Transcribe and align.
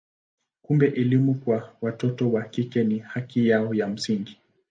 Kumbe 0.61 0.87
elimu 0.87 1.33
kwa 1.35 1.73
watoto 1.81 2.31
wa 2.31 2.43
kike 2.43 2.83
ni 2.83 2.97
haki 2.99 3.47
yao 3.47 3.73
ya 3.73 3.87
msingi. 3.87 4.37